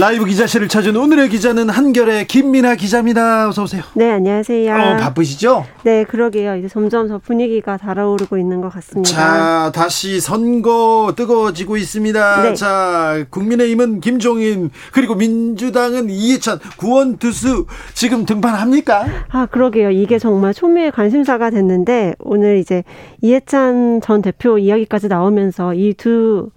[0.00, 3.50] 라이브 기자실을 찾은 오늘의 기자는 한결의 김민아 기자입니다.
[3.50, 3.82] 어서 오세요.
[3.92, 4.74] 네, 안녕하세요.
[4.74, 5.66] 어, 바쁘시죠?
[5.82, 6.56] 네, 그러게요.
[6.56, 9.10] 이제 점점 더 분위기가 달아오르고 있는 것 같습니다.
[9.10, 12.42] 자, 다시 선거 뜨거워지고 있습니다.
[12.44, 12.54] 네.
[12.54, 19.04] 자, 국민의힘은 김종인 그리고 민주당은 이해찬 구원 투수 지금 등판합니까?
[19.28, 19.90] 아, 그러게요.
[19.90, 22.84] 이게 정말 초미의 관심사가 됐는데 오늘 이제
[23.20, 26.48] 이해찬 전 대표 이야기까지 나오면서 이두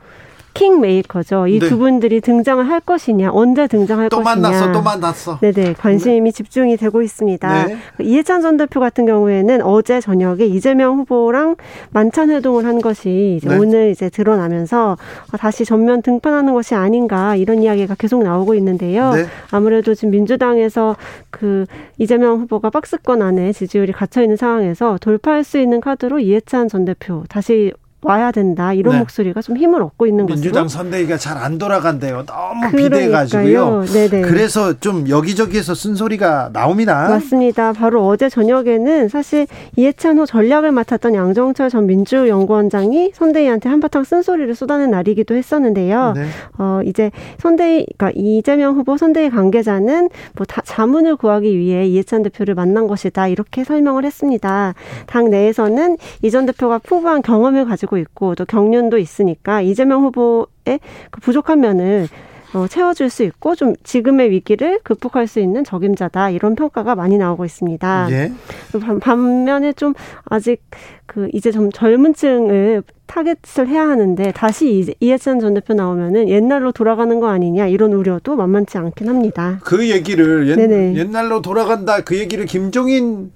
[0.54, 1.48] 킹 메이커죠.
[1.48, 1.76] 이두 네.
[1.76, 4.36] 분들이 등장을 할 것이냐, 언제 등장할 또 것이냐.
[4.36, 5.40] 만났어, 또 만났어.
[5.40, 7.66] 네네 관심이 집중이 되고 있습니다.
[7.66, 7.78] 네.
[8.00, 11.56] 이해찬 전 대표 같은 경우에는 어제 저녁에 이재명 후보랑
[11.92, 13.58] 만찬 회동을 한 것이 이제 네.
[13.58, 14.98] 오늘 이제 드러나면서
[15.40, 19.14] 다시 전면 등판하는 것이 아닌가 이런 이야기가 계속 나오고 있는데요.
[19.14, 19.26] 네.
[19.52, 20.96] 아무래도 지금 민주당에서
[21.32, 21.66] 그
[21.98, 27.24] 이재명 후보가 박스권 안에 지지율이 갇혀 있는 상황에서 돌파할 수 있는 카드로 이해찬 전 대표
[27.28, 27.72] 다시
[28.04, 29.00] 와야 된다 이런 네.
[29.00, 32.24] 목소리가 좀 힘을 얻고 있는 민주당 것으로 선대위가 잘 안 돌아간대요.
[32.26, 32.72] 너무 그러니까요.
[32.90, 33.86] 비대해가지고요.
[33.86, 34.22] 네네.
[34.22, 37.10] 그래서 좀 여기저기에서 쓴소리가 나옵니다.
[37.10, 37.74] 맞습니다.
[37.74, 44.92] 바로 어제 저녁에는 사실 이해찬 후 전략을 맡았던 양정철 전 민주연구원장이 선대위한테 한바탕 쓴소리를 쏟아낸
[44.92, 46.14] 날이기도 했었는데요.
[46.16, 46.26] 네.
[46.58, 52.56] 어, 이제 선대위, 그러니까 이재명 후보 선대위 관계자는 뭐 다, 자문을 구하기 위해 이해찬 대표를
[52.56, 53.28] 만난 것이다.
[53.28, 54.74] 이렇게 설명을 했습니다.
[55.08, 60.80] 당 내에서는 이 전 대표가 풍부한 경험을 가지고 있고 또 경륜도 있으니까 이재명 후보의
[61.12, 62.08] 그 부족한 면을
[62.54, 67.46] 어, 채워줄 수 있고 좀 지금의 위기를 극복할 수 있는 적임자다 이런 평가가 많이 나오고
[67.46, 68.08] 있습니다.
[68.12, 68.32] 예.
[68.80, 69.96] 반- 반면에 좀
[70.26, 70.62] 아직
[71.08, 77.20] 그 이제 좀 젊은 층을 타겟을 해야 하는데 다시 이해찬 전 대표 나오면은 옛날로 돌아가는
[77.20, 79.60] 거 아니냐 이런 우려도 만만치 않긴 합니다.
[79.64, 80.96] 그 얘기를 옛.
[80.96, 83.32] 옛날로 돌아간다 그 얘기를 김종인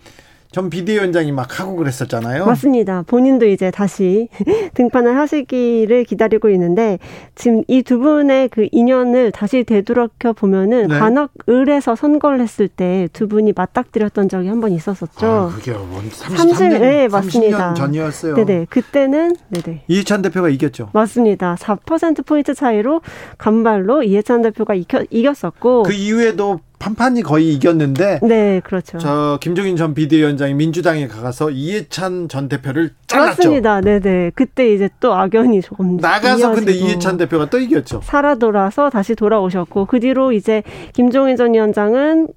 [0.51, 2.45] 전 비대위원장이 막 하고 그랬었잖아요.
[2.45, 3.03] 맞습니다.
[3.05, 4.29] 본인도 이제 다시
[4.75, 6.99] 등판을 하시기를 기다리고 있는데
[7.35, 10.99] 지금 이 두 분의 그 인연을 다시 되돌아켜 보면은 네.
[10.99, 15.25] 관악을에서 선거를 했을 때 두 분이 맞닥뜨렸던 적이 한 번 있었었죠.
[15.27, 17.73] 아, 그게 뭔30 33년, 네, 맞습니다.
[17.73, 18.35] 30년 전이었어요.
[18.35, 18.65] 네네.
[18.69, 19.83] 그때는 네네.
[19.87, 20.89] 이해찬 대표가 이겼죠.
[20.93, 21.55] 맞습니다.
[21.59, 23.01] 4% 포인트 차이로
[23.37, 25.83] 간발로 이해찬 대표가 이겨, 이겼었고.
[25.83, 28.97] 그 이후에도 판판이 거의 이겼는데 네, 그렇죠.
[28.99, 33.37] 저 김종인 전 비대위원장이 민주당에 가서 이해찬 전 대표를 잘랐죠.
[33.37, 33.81] 맞습니다.
[33.81, 34.31] 네 네.
[34.35, 38.01] 그때 이제 또 악연이 조금 나가서 근데 이어지고 이해찬 대표가 또 이겼죠.
[38.03, 42.27] 살아 돌아서 다시 돌아오셨고 그 뒤로 이제 김종인 전 위원장은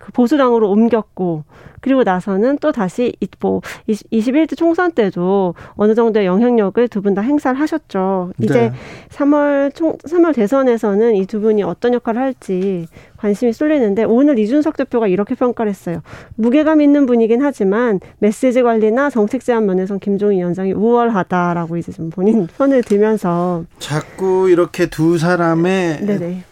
[0.00, 1.44] 그 보수당으로 옮겼고
[1.82, 7.22] 그리고 나서는 또 다시 이- 뭐 21대 총선 때도 어느 정도의 영향력을 두 분 다
[7.22, 8.32] 행사를 하셨죠.
[8.40, 8.72] 이제 네.
[9.10, 12.86] 3월 총 3월 대선에서는 이 두 분이 어떤 역할을 할지
[13.18, 16.00] 관심이 쏠리는데 오늘 이준석 대표가 이렇게 평가를 했어요.
[16.36, 22.46] 무게감 있는 분이긴 하지만 메시지 관리나 정책 제안 면에선 김종인 위원장이 우월하다라고 이제 좀 본인
[22.58, 26.44] 편을 들면서 자꾸 이렇게 두 사람의 네네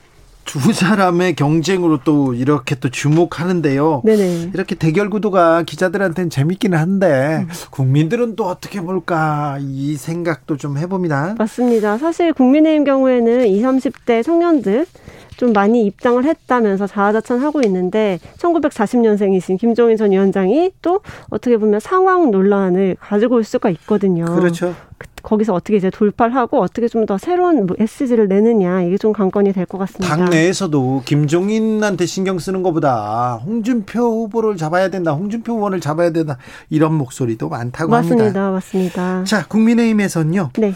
[0.49, 4.01] 두 사람의 경쟁으로 또 이렇게 또 주목하는데요.
[4.03, 11.35] 네네 이렇게 대결 구도가 기자들한테는 재밌기는 한데 국민들은 또 어떻게 볼까 이 생각도 좀 해봅니다.
[11.39, 11.99] 맞습니다.
[11.99, 14.87] 사실 국민의힘 경우에는 20, 30대 청년들
[15.37, 22.97] 좀 많이 입당을 했다면서 자화자찬하고 있는데 1940년생이신 김종인 전 위원장이 또 어떻게 보면 상황 논란을
[22.99, 24.25] 가지고 올 수가 있거든요.
[24.25, 24.75] 그렇죠.
[25.23, 29.13] 그- 거기서 어떻게 이제 돌파를 하고 어떻게 좀 더 새로운 뭐 메시지를 내느냐 이게 좀
[29.13, 30.15] 관건이 될 것 같습니다.
[30.17, 36.37] 당 내에서도 김종인한테 신경 쓰는 것보다 홍준표 후보를 잡아야 된다, 홍준표 의원을 잡아야 된다
[36.71, 38.15] 이런 목소리도 많다고 합니다.
[38.17, 38.51] 맞습니다.
[38.51, 39.25] 맞습니다.
[39.25, 40.51] 자, 국민의힘에서는요.
[40.59, 40.75] 네.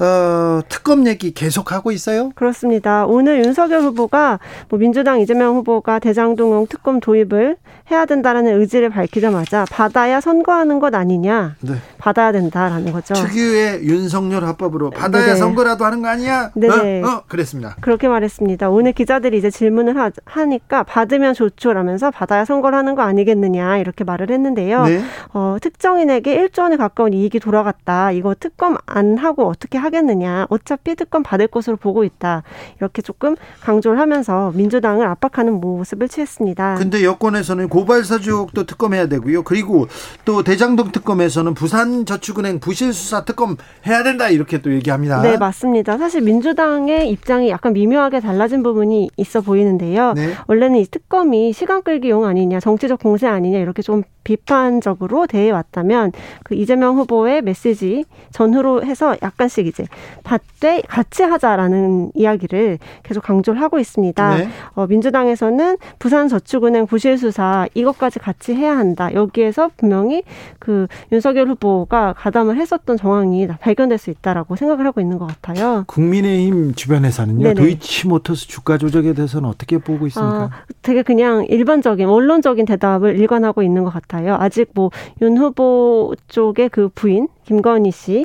[0.00, 2.30] 어, 특검 얘기 계속 하고 있어요?
[2.34, 3.04] 그렇습니다.
[3.04, 4.38] 오늘 윤석열 후보가
[4.70, 7.56] 뭐 민주당 이재명 후보가 대장동용 특검 도입을
[7.90, 11.56] 해야 된다라는 의지를 밝히자마자 받아야 선거하는 것 아니냐.
[11.60, 11.74] 네.
[12.00, 13.14] 받아야 된다라는 거죠.
[13.14, 15.36] 특유의 윤석열 합법으로 받아야 네네.
[15.36, 16.50] 선거라도 하는 거 아니야?
[16.54, 17.02] 네.
[17.02, 17.06] 어?
[17.06, 17.22] 어?
[17.28, 17.76] 그랬습니다.
[17.80, 18.70] 그렇게 말했습니다.
[18.70, 24.30] 오늘 기자들이 이제 질문을 하, 하니까 받으면 좋죠라면서 받아야 선거를 하는 거 아니겠느냐 이렇게 말을
[24.30, 24.84] 했는데요.
[24.86, 25.02] 네.
[25.34, 28.12] 어, 특정인에게 1조 원에 가까운 이익이 돌아갔다.
[28.12, 30.46] 이거 특검 안 하고 어떻게 하겠느냐.
[30.48, 32.42] 어차피 특검 받을 것으로 보고 있다.
[32.78, 36.76] 이렇게 조금 강조를 하면서 민주당을 압박하는 모습을 취했습니다.
[36.76, 39.42] 근데 여권에서는 고발 사주도 특검해야 되고요.
[39.42, 39.86] 그리고
[40.24, 43.56] 또 대장동 특검에서는 부산 저축은행 부실 수사 특검
[43.86, 45.22] 해야 된다 이렇게 또 얘기합니다.
[45.22, 45.98] 네, 맞습니다.
[45.98, 50.14] 사실 민주당의 입장이 약간 미묘하게 달라진 부분이 있어 보이는데요.
[50.14, 50.34] 네.
[50.46, 56.12] 원래는 이 특검이 시간 끌기용 아니냐, 정치적 공세 아니냐 이렇게 좀 비판적으로 대해 왔다면
[56.44, 59.84] 그 이재명 후보의 메시지 전후로 해서 약간씩 이제
[60.24, 64.36] 받되 같이 하자라는 이야기를 계속 강조를 하고 있습니다.
[64.36, 64.48] 네.
[64.74, 69.12] 어, 민주당에서는 부산저축은행 부실 수사 이것까지 같이 해야 한다.
[69.14, 70.22] 여기에서 분명히
[70.58, 75.84] 그 윤석열 후보가 가담을 했었던 정황이 발견될 수 있다라고 생각을 하고 있는 것 같아요.
[75.86, 77.42] 국민의힘 주변에서는요.
[77.42, 77.54] 네네.
[77.54, 80.42] 도이치모터스 주가 조작에 대해서는 어떻게 보고 있습니까?
[80.42, 80.50] 아,
[80.82, 84.19] 되게 그냥 일반적인 원론적인 대답을 일관하고 있는 것 같아요.
[84.28, 84.90] 아직 뭐
[85.20, 88.24] 윤 후보 쪽의 그 부인 김건희 씨에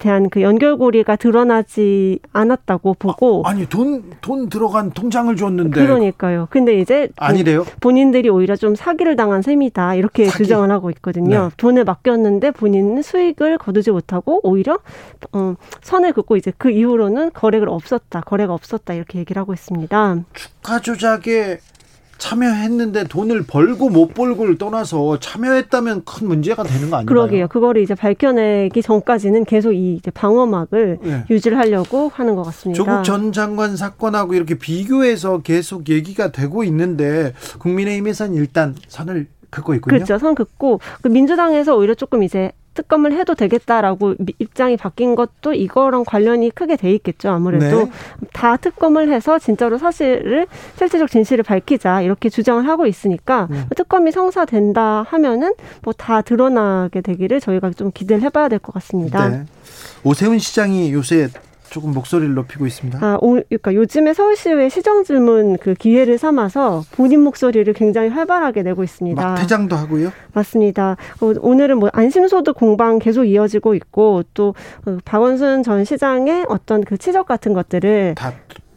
[0.00, 6.48] 대한 그 연결고리가 드러나지 않았다고 보고 아, 니 돈 돈 들어간 통장을 줬는데 그러니까요.
[6.50, 7.64] 근데 이제 아니래요.
[7.80, 10.44] 본인들이 오히려 좀 사기를 당한 셈이다 이렇게 사기.
[10.44, 11.44] 주장을 하고 있거든요.
[11.44, 11.50] 네.
[11.56, 14.78] 돈을 맡겼는데 본인은 수익을 거두지 못하고 오히려
[15.32, 20.16] 어, 선을 긋고 이제 그 이후로는 거래가 없었다, 거래가 없었다 이렇게 얘기를 하고 있습니다.
[20.34, 21.58] 주가 조작에
[22.18, 27.06] 참여했는데 돈을 벌고 못 벌고를 떠나서 참여했다면 큰 문제가 되는 거 아닌가요?
[27.06, 27.48] 그러게요.
[27.48, 31.24] 그거를 이제 밝혀내기 전까지는 계속 이 방어막을 네.
[31.30, 32.76] 유지를 하려고 하는 것 같습니다.
[32.76, 39.94] 조국 전 장관 사건하고 이렇게 비교해서 계속 얘기가 되고 있는데 국민의힘에서는 일단 선을 긋고 있군요.
[39.94, 40.18] 그렇죠.
[40.18, 46.50] 선 긋고 그 민주당에서 오히려 조금 이제 특검을 해도 되겠다라고 입장이 바뀐 것도 이거랑 관련이
[46.50, 47.30] 크게 돼 있겠죠.
[47.30, 47.90] 아무래도 네.
[48.32, 50.46] 다 특검을 해서 진짜로 사실을
[50.78, 53.64] 실체적 진실을 밝히자 이렇게 주장을 하고 있으니까 네.
[53.74, 55.52] 특검이 성사된다 하면은
[55.82, 59.28] 뭐 다 드러나게 되기를 저희가 좀 기대를 해봐야 될 것 같습니다.
[59.28, 59.44] 네.
[60.04, 61.28] 오세훈 시장이 요새
[61.70, 62.98] 조금 목소리를 높이고 있습니다.
[63.02, 68.82] 아, 오, 그러니까 요즘에 서울시의 시정 질문 그 기회를 삼아서 본인 목소리를 굉장히 활발하게 내고
[68.84, 69.34] 있습니다.
[69.36, 70.12] 퇴장도 하고요.
[70.32, 70.96] 맞습니다.
[71.20, 74.54] 어, 오늘은 뭐 안심소득 공방 계속 이어지고 있고 또
[74.86, 78.32] 어, 박원순 전 시장의 어떤 그 치적 같은 것들을 다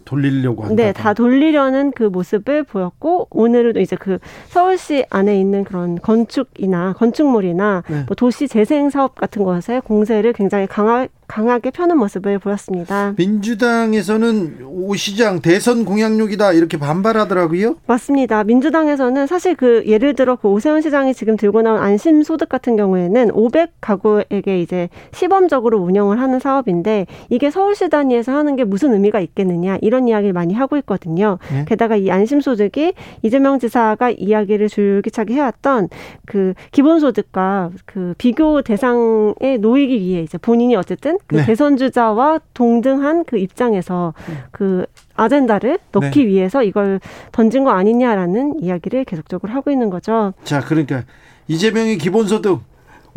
[0.09, 0.75] 돌리려고 한다.
[0.75, 7.83] 네, 다 돌리려는 그 모습을 보였고 오늘은 이제 그 서울시 안에 있는 그런 건축이나 건축물이나
[7.87, 8.03] 네.
[8.07, 13.13] 뭐 도시 재생 사업 같은 것에 공세를 굉장히 강하, 강하게 펴는 모습을 보였습니다.
[13.15, 17.75] 민주당에서는 오 시장 대선 공약용이다 이렇게 반발하더라고요.
[17.85, 18.43] 맞습니다.
[18.43, 23.29] 민주당에서는 사실 그 예를 들어 그 오세훈 시장이 지금 들고 나온 안심 소득 같은 경우에는
[23.31, 29.77] 500 가구에게 이제 시범적으로 운영을 하는 사업인데 이게 서울시 단위에서 하는 게 무슨 의미가 있겠느냐
[29.81, 31.37] 이런 이야기를 많이 하고 있거든요.
[31.51, 31.63] 네?
[31.67, 35.89] 게다가 이 안심 소득이 이재명 지사가 이야기를 줄기차게 해왔던
[36.25, 41.45] 그 기본소득과 그 비교 대상에 놓이기 위해 이제 본인이 어쨌든 그 네.
[41.45, 44.35] 대선 주자와 동등한 그 입장에서 네.
[44.51, 44.85] 그
[45.15, 46.27] 아젠다를 넣기 네.
[46.27, 46.99] 위해서 이걸
[47.31, 50.33] 던진 거 아니냐라는 이야기를 계속적으로 하고 있는 거죠.
[50.43, 51.03] 자, 그러니까
[51.47, 52.61] 이재명의 기본소득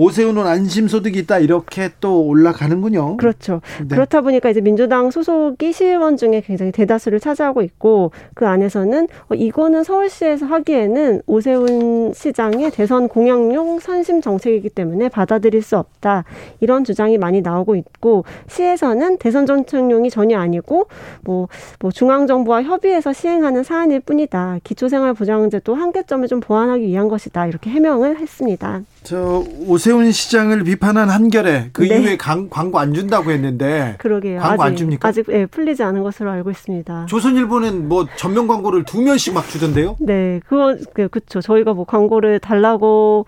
[0.03, 3.19] 오세훈은 안심소득이 있다 이렇게 또 올라가는군요.
[3.19, 3.61] 그렇죠.
[3.81, 3.95] 네.
[3.95, 9.85] 그렇다 보니까 이제 민주당 소속이 시의원 중에 굉장히 대다수를 차지하고 있고 그 안에서는 어, 이거는
[9.85, 16.25] 서울시에서 하기에는 오세훈 시장의 대선 공약용 선심 정책이기 때문에 받아들일 수 없다
[16.59, 20.89] 이런 주장이 많이 나오고 있고 시에서는 대선 정책용이 전혀 아니고
[21.23, 21.47] 뭐,
[21.79, 24.59] 뭐 중앙 정부와 협의해서 시행하는 사안일 뿐이다.
[24.65, 28.83] 기초생활보장제도 한계점을 좀 보완하기 위한 것이다 이렇게 해명을 했습니다.
[29.05, 31.99] 저 오세 훈 시장을 비판한 한결에 그 네.
[31.99, 34.41] 이후에 강, 광고 안 준다고 했는데 그러게요.
[34.41, 35.09] 광고 아직, 안 줍니까?
[35.09, 37.07] 아직 예, 풀리지 않은 것으로 알고 있습니다.
[37.07, 39.97] 조선일보는 뭐 전면 광고를 두 면씩 막 주던데요?
[40.01, 41.41] 네, 그거 그, 그렇죠.
[41.41, 43.27] 저희가 뭐 광고를 달라고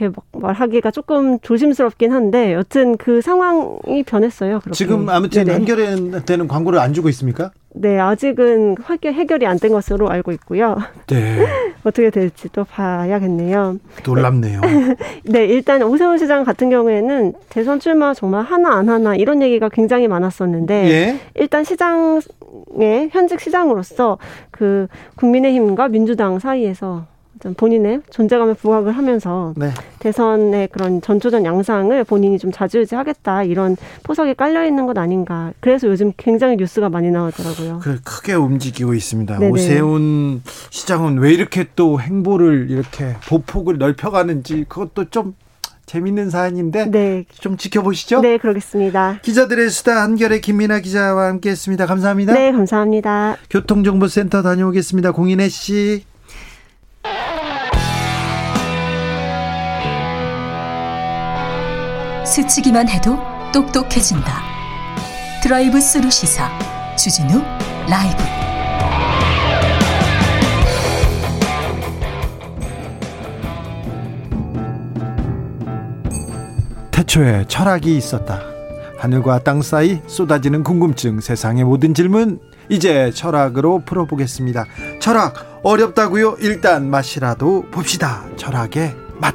[0.00, 4.60] 이렇게 말하기가 조금 조심스럽긴 한데 여튼 그 상황이 변했어요.
[4.60, 4.74] 그렇게.
[4.74, 5.52] 지금 아무튼 네네.
[5.52, 7.50] 한결에는 광고를 안 주고 있습니까?
[7.72, 10.78] 네, 아직은 해결이 안 된 것으로 알고 있고요.
[11.06, 11.46] 네.
[11.84, 13.76] 어떻게 될지 또 봐야겠네요.
[14.06, 14.62] 놀랍네요.
[15.24, 20.08] 네, 일단 오세훈 시장 같은 경우에는 대선 출마 정말 하나 안 하나 이런 얘기가 굉장히
[20.08, 21.20] 많았었는데 예?
[21.34, 24.16] 일단 시장의 현직 시장으로서
[24.50, 27.04] 그 국민의힘과 민주당 사이에서
[27.56, 29.70] 본인의 존재감을 부각을 하면서 네.
[29.98, 35.52] 대선의 그런 전초전 양상을 본인이 좀 좌지우지하겠다 이런 포석이 깔려 있는 것 아닌가.
[35.60, 37.80] 그래서 요즘 굉장히 뉴스가 많이 나오더라고요.
[37.82, 39.38] 그 크게 움직이고 있습니다.
[39.38, 39.52] 네네.
[39.52, 45.34] 오세훈 시장은 왜 이렇게 또 행보를 이렇게 보폭을 넓혀가는지 그것도 좀
[45.90, 47.24] 재밌는 사안인데 네.
[47.32, 48.20] 좀 지켜보시죠.
[48.20, 49.18] 네, 그러겠습니다.
[49.22, 51.86] 기자들의 수다 한결의 김민아 기자와 함께했습니다.
[51.86, 52.32] 감사합니다.
[52.32, 53.36] 네, 감사합니다.
[53.50, 55.10] 교통정보센터 다녀오겠습니다.
[55.10, 56.04] 공인혜 씨.
[62.24, 63.18] 스치기만 해도
[63.52, 64.42] 똑똑해진다.
[65.42, 66.48] 드라이브 스루 시사
[66.96, 67.42] 주진우
[67.88, 68.22] 라이브.
[76.92, 78.40] 태초에 철학이 있었다.
[78.98, 82.38] 하늘과 땅 사이 쏟아지는 궁금증, 세상의 모든 질문,
[82.70, 84.64] 이제 철학으로 풀어보겠습니다.
[85.00, 86.36] 철학, 어렵다고요?
[86.40, 88.24] 일단 맛이라도 봅시다.
[88.36, 89.34] 철학의 맛.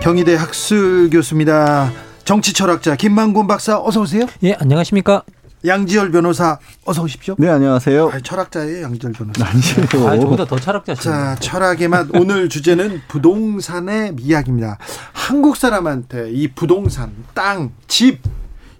[0.00, 1.92] 경희대 학술 교수입니다.
[2.24, 4.26] 정치 철학자 김만군 박사 어서 오세요.
[4.42, 5.22] 예, 안녕하십니까?
[5.64, 7.36] 양지열 변호사 어서 오십시오.
[7.38, 8.10] 네, 안녕하세요.
[8.12, 9.46] 아, 철학자예요, 양지열 변호사.
[9.46, 10.08] 아니에요.
[10.08, 11.10] 아, 저보다 더 철학자시죠.
[11.10, 14.78] 자, 철학의 맛 오늘 주제는 부동산의 이야기입니다.
[15.12, 18.20] 한국 사람한테 이 부동산, 땅, 집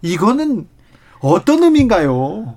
[0.03, 0.67] 이거는
[1.21, 2.57] 어떤 의미인가요?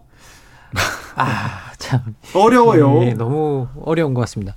[1.16, 2.16] 아, 참.
[2.34, 3.00] 어려워요.
[3.02, 4.56] 네, 너무 어려운 것 같습니다.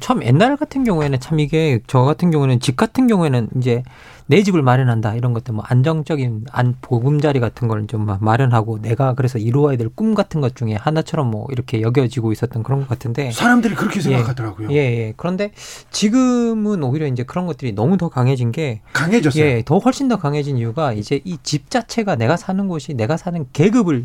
[0.00, 3.84] 처음 옛날 같은 경우에는 참 이게 저 같은 경우에는 집 같은 경우에는 이제
[4.26, 9.38] 내 집을 마련한다 이런 것들 뭐 안정적인 안 보금자리 같은 걸 좀 마련하고 내가 그래서
[9.38, 13.74] 이루어야 될 꿈 같은 것 중에 하나처럼 뭐 이렇게 여겨지고 있었던 그런 것 같은데 사람들이
[13.74, 14.70] 그렇게 생각하더라고요.
[14.70, 14.98] 예, 예.
[15.08, 15.14] 예.
[15.16, 15.52] 그런데
[15.90, 19.44] 지금은 오히려 이제 그런 것들이 너무 더 강해진 게 강해졌어요.
[19.44, 23.44] 예, 더 훨씬 더 강해진 이유가 이제 이 집 자체가 내가 사는 곳이 내가 사는
[23.52, 24.04] 계급을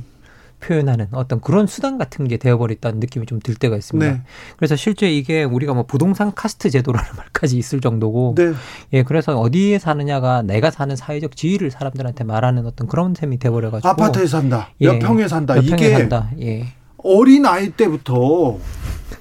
[0.59, 4.11] 표현하는 어떤 그런 수단 같은 게 되어버렸다는 느낌이 좀 들 때가 있습니다.
[4.11, 4.21] 네.
[4.57, 8.53] 그래서 실제 이게 우리가 뭐 부동산 카스트 제도라는 말까지 있을 정도고, 네.
[8.93, 14.27] 예, 그래서 어디에 사느냐가 내가 사는 사회적 지위를 사람들한테 말하는 어떤 그런 셈이 돼버려가지고 아파트에
[14.27, 16.67] 산다, 예, 몇 평에 산다, 몇 이게 산다, 예.
[16.97, 18.59] 어린 아이 때부터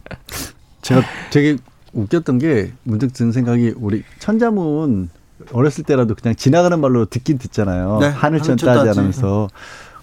[0.81, 1.57] 제가 되게
[1.93, 5.09] 웃겼던 게 문득 든 생각이 우리 천자문
[5.53, 7.99] 어렸을 때라도 그냥 지나가는 말로 듣긴 듣잖아요.
[8.01, 9.47] 네, 하늘천 따지 않으면서.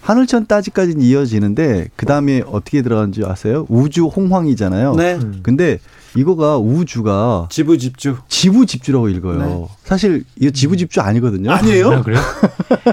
[0.03, 3.67] 하늘천 따지까지는 이어지는데 그 다음에 어떻게 들어가는지 아세요?
[3.69, 4.97] 우주 홍황이잖아요.
[4.97, 5.19] 네.
[5.43, 5.79] 근데
[6.17, 9.39] 이거가 우주가 지부 집주 지부 집주라고 읽어요.
[9.39, 9.69] 네.
[9.85, 11.51] 사실 이거 지부집주 아니거든요.
[11.51, 11.91] 아니에요?
[11.91, 12.21] 아, 그래요?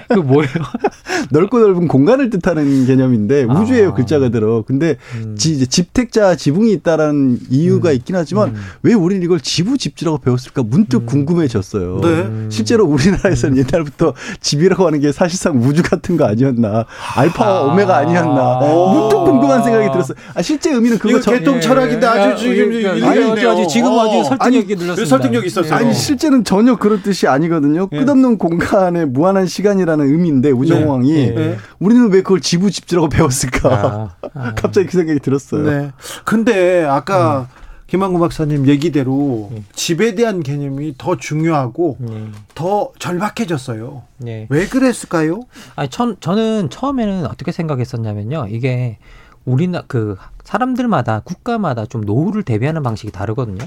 [0.09, 0.49] 그 뭐예요?
[1.31, 3.53] 넓고 넓은 공간을 뜻하는 개념인데 아.
[3.53, 4.63] 우주예요 글자가 들어.
[4.65, 5.35] 근데 음.
[5.37, 7.95] 지, 집택자 지붕이 있다라는 이유가 음.
[7.95, 8.55] 있긴 하지만 음.
[8.81, 11.05] 왜 우리는 이걸 지부집주라고 배웠을까 문득 음.
[11.05, 12.01] 궁금해졌어요.
[12.01, 12.29] 네.
[12.49, 13.63] 실제로 우리나라에서는 음.
[13.63, 16.85] 옛날부터 집이라고 하는 게 사실상 우주 같은 거 아니었나?
[17.15, 17.61] 알파와 아.
[17.71, 18.59] 오메가 아니었나?
[18.59, 20.17] 문득 궁금한 생각이 들었어요.
[20.33, 21.31] 아, 실제 의미는 그거죠.
[21.31, 25.05] 개통 철학인데 아주 지금 아니, 아주 지금 아주 설득력이 늘렸습니다.
[25.05, 25.73] 설득력 있었어요.
[25.75, 27.87] 아니 실제는 전혀 그런 뜻이 아니거든요.
[27.91, 28.03] 예.
[28.03, 31.31] 끝없는 공간에 무한한 시간이라는 의미인데 우정왕이 네.
[31.31, 31.57] 네.
[31.79, 33.69] 우리는 왜 그걸 지부집주라고 배웠을까?
[33.69, 34.53] 아, 아.
[34.55, 35.63] 갑자기 그 생각이 들었어요.
[35.63, 35.91] 네.
[36.25, 37.59] 근데 아까 음.
[37.87, 39.63] 김한구 박사님 얘기대로 네.
[39.73, 42.27] 집에 대한 개념이 더 중요하고 네.
[42.53, 44.03] 더 절박해졌어요.
[44.17, 44.47] 네.
[44.49, 45.41] 왜 그랬을까요?
[45.75, 48.47] 아니, 전, 저는 처음에는 어떻게 생각했었냐면요.
[48.49, 48.99] 이게
[49.45, 53.65] 우리나 그 사람들마다 국가마다 좀 노후를 대비하는 방식이 다르거든요.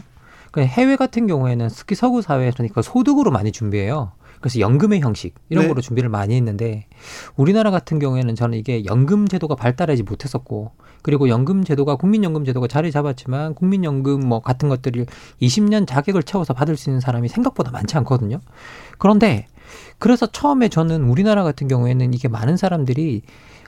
[0.53, 4.13] 그 해외 같은 경우에는 특히 서구 사회에서니까 소득으로 많이 준비해요.
[4.41, 5.69] 그래서 연금의 형식 이런 네.
[5.69, 6.87] 거로 준비를 많이 했는데
[7.37, 12.91] 우리나라 같은 경우에는 저는 이게 연금 제도가 발달하지 못했었고 그리고 연금 제도가 국민연금 제도가 자리
[12.91, 15.07] 잡았지만 국민연금 뭐 같은 것들을
[15.41, 18.41] 20년 자격을 채워서 받을 수 있는 사람이 생각보다 많지 않거든요.
[18.99, 19.47] 그런데
[19.99, 23.23] 그래서 처음에 저는 우리나라 같은 경우에는 이게 많은 사람들이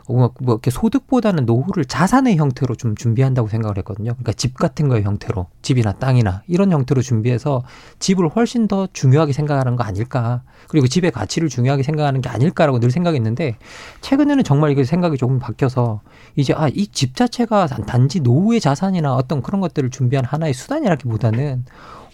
[0.06, 4.12] 뭐, 뭐 이렇게 소득보다는 노후를 자산의 형태로 좀 준비한다고 생각을 했거든요.
[4.12, 7.62] 그러니까 집 같은 거의 형태로 집이나 땅이나 이런 형태로 준비해서
[8.00, 10.42] 집을 훨씬 더 중요하게 생각하는 거 아닐까.
[10.68, 13.56] 그리고 집의 가치를 중요하게 생각하는 게 아닐까라고 늘 생각했는데
[14.02, 16.02] 최근에는 정말 이게 생각이 조금 바뀌어서
[16.37, 21.64] 이제 아 이 집 자체가 단지 노후의 자산이나 어떤 그런 것들을 준비한 하나의 수단이라기보다는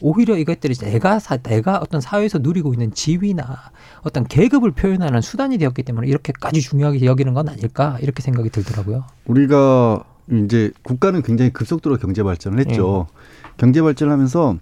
[0.01, 3.71] 오히려 이것들이 내가 사, 내가 어떤 사회에서 누리고 있는 지위나
[4.03, 9.05] 어떤 계급을 표현하는 수단이 되었기 때문에 이렇게까지 중요하게 여기는 건 아닐까 이렇게 생각이 들더라고요.
[9.27, 10.05] 우리가
[10.45, 13.07] 이제 국가는 굉장히 급속도로 경제 발전을 했죠.
[13.09, 13.53] 네.
[13.57, 14.57] 경제 발전을 하면서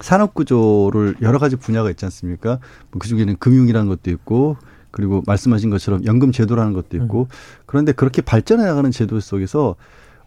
[0.00, 2.58] 산업 구조를 여러 가지 분야가 있지 않습니까?
[2.90, 4.56] 뭐 그중에는 금융이라는 것도 있고
[4.90, 7.26] 그리고 말씀하신 것처럼 연금 제도라는 것도 있고 음.
[7.66, 9.76] 그런데 그렇게 발전해 나가는 제도 속에서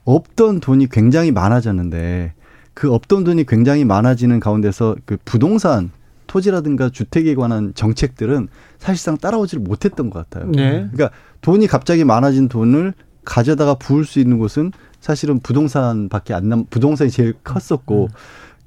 [0.03, 2.34] 없던 돈이 굉장히 많아졌는데
[2.77, 5.89] 그 없던 돈이 굉장히 많아지는 가운데서 그 부동산
[6.27, 10.51] 토지라든가 주택에 관한 정책들은 사실상 따라오지를 못했던 것 같아요.
[10.51, 10.88] 네.
[10.91, 11.10] 그러니까
[11.41, 12.93] 돈이 갑자기 많아진 돈을
[13.25, 18.07] 가져다가 부을 수 있는 곳은 사실은 부동산밖에 안 남, 부동산이 제일 컸었고 음.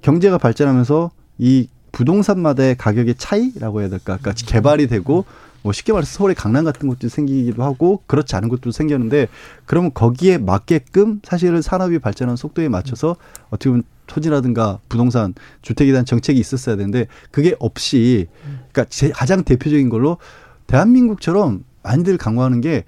[0.03, 4.19] 경제가 발전하면서 이 부동산마다의 가격의 차이라고 해야 될까?
[4.21, 5.25] 그러니까 개발이 되고
[5.63, 9.29] 뭐 쉽게 말해서 서울의 강남 같은 것도 생기기도 하고 그렇지 않은 것도 생겼는데
[9.67, 13.15] 그러면 거기에 맞게끔 사실은 산업이 발전하는 속도에 맞춰서
[13.51, 18.27] 어떻게 보면 토지라든가 부동산 주택에 대한 정책이 있었어야 되는데 그게 없이
[18.73, 20.19] 그러니까 제 가장 대표적인 걸로
[20.67, 22.85] 대한민국처럼 많이들 강조하는 게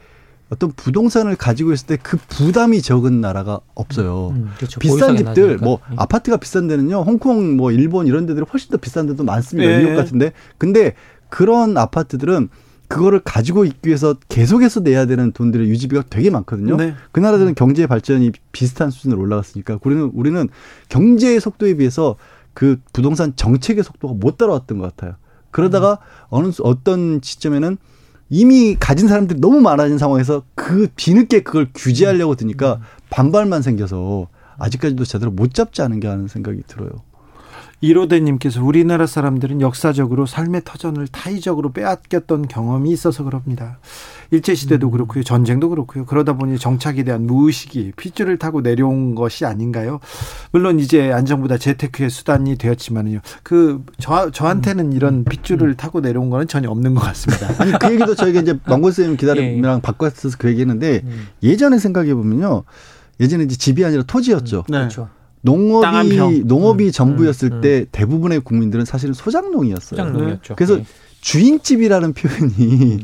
[0.51, 4.33] 어떤 부동산을 가지고 있을 때 그 부담이 적은 나라가 없어요.
[4.35, 4.81] 음, 그렇죠.
[4.81, 5.57] 비싼 집들.
[5.59, 5.97] 뭐 네.
[5.99, 7.03] 아파트가 비싼 데는요.
[7.03, 9.71] 홍콩 뭐 일본 이런 데들이 훨씬 더 비싼 데도 많습니다.
[9.71, 9.79] 네.
[9.79, 10.33] 미국 같은데.
[10.59, 10.95] 근데
[11.31, 12.51] 그런 아파트들은
[12.93, 16.77] 그거를 가지고 있기 위해서 계속해서 내야 되는 돈들의 유지비가 되게 많거든요.
[16.77, 16.95] 네.
[17.11, 20.49] 그 나라들은 경제 발전이 비슷한 수준으로 올라갔으니까 우리는 우리는
[20.91, 22.17] 경제의 속도에 비해서
[22.53, 25.17] 그 부동산 정책의 속도가 못 따라왔던 것 같아요.
[25.51, 25.97] 그러다가 음.
[26.29, 27.79] 어느 어떤 시점에는
[28.29, 32.81] 이미 가진 사람들이 너무 많아진 상황에서 그 뒤늦게 그걸 규제하려고 드니까 음.
[33.09, 36.91] 반발만 생겨서 아직까지도 제대로 못 잡지 않은 게 하는 생각이 들어요.
[37.83, 43.81] 이로대님께서 우리나라 사람들은 역사적으로 삶의 터전을 타의적으로 빼앗겼던 경험이 있어서 그럽니다.
[44.31, 44.91] 일제시대도 음.
[44.93, 45.25] 그렇고요.
[45.25, 46.07] 전쟁도 그렇고요.
[46.07, 49.99] 그러다 보니 정착에 대한 무의식이 핏줄을 타고 내려온 것이 아닌가요?
[50.53, 53.19] 물론 이제 안정보다 재테크의 수단이 되었지만요.
[53.43, 54.93] 그, 저, 저한테는 음.
[54.93, 55.77] 이런 핏줄을 음.
[55.77, 57.49] 타고 내려온 거는 전혀 없는 것 같습니다.
[57.61, 59.81] 아니, 그 얘기도 저희가 이제 망고쌤 기다림이랑 예.
[59.83, 61.27] 바꿨어서 그 얘기 했는데 음.
[61.43, 62.63] 예전에 생각해 보면요.
[63.19, 64.65] 예전에 이제 집이 아니라 토지였죠.
[64.69, 64.79] 네.
[64.79, 65.09] 그렇죠.
[65.43, 67.87] 농업이 농업이 음, 전부였을 음, 때 음.
[67.93, 70.01] 대부분의 국민들은 사실은 소작농이었어요.
[70.01, 70.55] 소작농이었죠.
[70.57, 70.85] 그래서 네.
[71.21, 72.55] 주인집이라는 표현이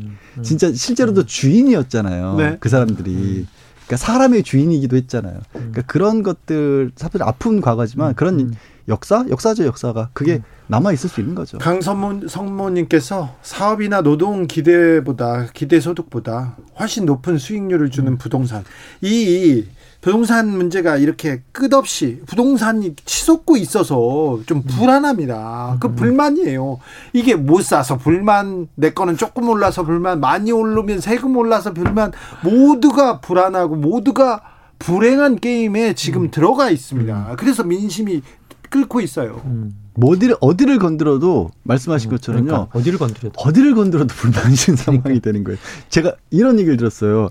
[0.01, 0.43] 음, 음.
[0.43, 1.25] 진짜 실제로도 음.
[1.25, 2.35] 주인이었잖아요.
[2.35, 2.57] 네.
[2.59, 3.45] 그 사람들이.
[3.85, 5.39] 그러니까 사람의 주인이기도 했잖아요.
[5.51, 8.53] 그러니까 그런 것들 사실 아픈 과거지만 그런
[8.87, 11.57] 역사, 역사죠 역사가 그게 남아 있을 수 있는 거죠.
[11.57, 18.63] 강성모 성모님께서 사업이나 노동 기대보다 기대 소득보다 훨씬 높은 수익률을 주는 부동산
[19.01, 19.65] 이
[20.01, 25.77] 부동산 문제가 이렇게 끝없이 부동산이 치솟고 있어서 좀 불안합니다.
[25.79, 25.95] 그 음.
[25.95, 26.79] 불만이에요.
[27.11, 32.13] 이게 못 사서 불만, 내 거는 조금 올라서 불만, 많이 오르면 세금 올라서 불만,
[32.43, 34.41] 모두가 불안하고 모두가
[34.79, 36.31] 불행한 게임에 지금 음.
[36.31, 37.31] 들어가 있습니다.
[37.31, 37.35] 음.
[37.37, 38.21] 그래서 민심이
[38.69, 39.41] 끓고 있어요.
[39.45, 39.75] 음.
[39.95, 42.45] 뭐 어디를 어디를 건드려도 말씀하신 음, 것처럼요.
[42.45, 45.23] 그러니까 어디를 건드려도 어디를 건드려도 불만이신 상황이 그러니까.
[45.23, 45.59] 되는 거예요.
[45.89, 47.29] 제가 이런 얘기를 들었어요.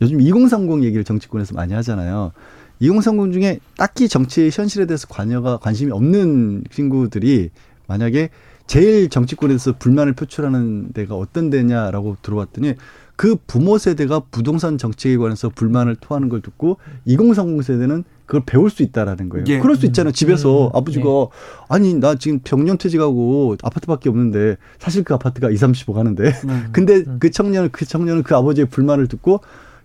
[0.00, 2.32] 요즘 2030 얘기를 정치권에서 많이 하잖아요.
[2.80, 7.50] 2030 중에 딱히 정치 현실에 대해서 관여가 관심이 없는 친구들이
[7.86, 8.30] 만약에
[8.66, 12.74] 제일 정치권에서 불만을 표출하는 데가 어떤 데냐라고 들어봤더니
[13.16, 18.84] 그 부모 세대가 부동산 정책에 관해서 불만을 토하는 걸 듣고 2030 세대는 그걸 배울 수
[18.84, 19.44] 있다라는 거예요.
[19.48, 19.58] 예.
[19.58, 20.12] 그럴 수 있잖아요.
[20.12, 20.70] 집에서 음.
[20.72, 21.26] 아버지가 예.
[21.68, 26.68] 아니 나 지금 병년 퇴직하고 아파트밖에 없는데 사실 그 아파트가 2, 30억 하는데 음.
[26.70, 27.16] 근데 음.
[27.18, 29.40] 그 청년 그 청년은 그 아버지의 불만을 듣고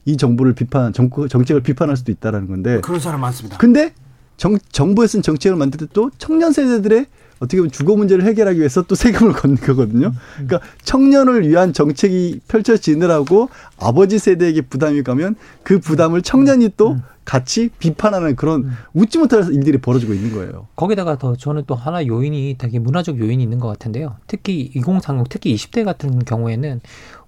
[0.05, 2.81] 이 정부를 비판, 정부, 정책을 비판할 수도 있다라는 건데.
[2.81, 3.57] 그런 사람 많습니다.
[3.57, 3.93] 근데
[4.37, 7.05] 정, 정부에 쓴 정책을 만들 때 또 청년 세대들의
[7.39, 10.13] 어떻게 보면 주거 문제를 해결하기 위해서 또 세금을 걷는 거거든요.
[10.35, 18.35] 그러니까 청년을 위한 정책이 펼쳐지느라고 아버지 세대에게 부담이 가면 그 부담을 청년이 또 같이 비판하는
[18.35, 20.67] 그런 웃지 못할 일들이 벌어지고 있는 거예요.
[20.75, 24.17] 거기다가 더 저는 또 하나 요인이 되게 문화적 요인이 있는 것 같은데요.
[24.27, 26.81] 특히 2030, 특히 20대 같은 경우에는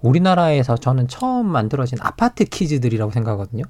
[0.06, 3.63] 우리나라에서 저는 처음 만들어진 아파트 키즈들이라고 생각하거든요.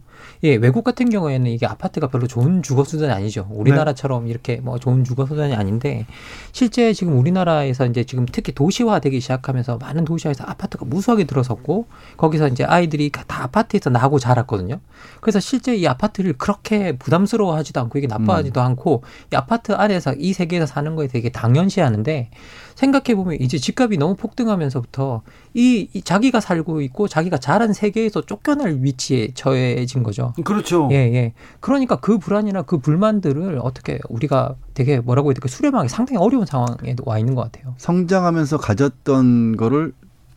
[0.44, 3.48] 예, 외국 같은 경우에는 이게 아파트가 별로 좋은 주거 수단이 아니죠.
[3.52, 4.32] 우리나라처럼 네.
[4.32, 6.06] 이렇게 뭐 좋은 주거 수단이 아닌데
[6.52, 12.66] 실제 지금 우리나라에서 이제 지금 특히 도시화되기 시작하면서 많은 도시화에서 아파트가 무수하게 들어섰고 거기서 이제
[12.66, 14.80] 아이들이 다 아파트에서 나고 자랐거든요.
[15.22, 18.66] 그래서 실제 이 아파트를 그렇게 부담스러워하지도 않고 이게 나빠하지도 음.
[18.66, 22.30] 않고 이 아파트 안에서 이 세계에서 사는 거에 되게 당연시하는데
[22.76, 25.22] 생각해 보면 이제 집값이 너무 폭등하면서부터
[25.54, 30.34] 이, 이, 자기가 살고 있고 자기가 자란 세계에서 쫓겨날 위치에 처해진 거죠.
[30.44, 30.90] 그렇죠.
[30.92, 31.34] 예, 예.
[31.62, 36.96] 그러니까 그 불안이나 그 불만들을 어떻게 우리가 되게 뭐라고 해야 될까 수렴하기 상당히 어려운 상황에
[37.04, 37.74] 와 있는 것 같아요.
[37.78, 39.94] 성장하면서 가졌던 거를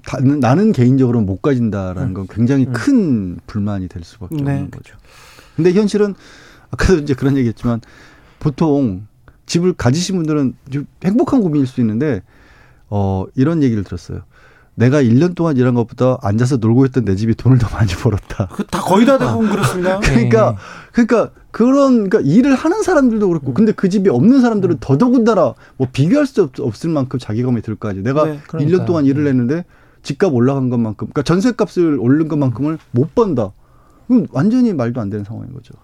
[0.07, 2.14] 다, 나는 개인적으로 못 가진다라는 음.
[2.14, 2.72] 건 굉장히 음.
[2.72, 4.42] 큰 불만이 될 수밖에 네.
[4.42, 4.96] 없는 거죠.
[5.57, 6.14] 근데 현실은
[6.70, 7.81] 아까도 이제 그런 얘기했지만
[8.38, 9.07] 보통
[9.48, 10.54] 집을 가지신 분들은
[11.04, 12.22] 행복한 고민일 수 있는데
[12.88, 14.22] 어 이런 얘기를 들었어요.
[14.74, 18.46] 내가 1년 동안 일한 것보다 앉아서 놀고 있던 내 집이 돈을 더 많이 벌었다.
[18.46, 19.98] 그다 거의 다 대부분 그렇습니다.
[20.00, 20.56] 그러니까 네.
[20.92, 24.78] 그러니까 그런 그러니까 일을 하는 사람들도 그렇고 근데 그 집이 없는 사람들은 음.
[24.80, 28.04] 더더군다나 뭐 비교할 수 없, 을 만큼 자기감이 들 거 아니에요.
[28.04, 29.30] 내가 네, 1년 동안 일을 네.
[29.30, 29.64] 했는데
[30.02, 33.50] 집값 올라간 것만큼 그러니까 전세값을 오른 것만큼을 못 번다.
[34.06, 35.74] 그럼 완전히 말도 안 되는 상황인 거죠.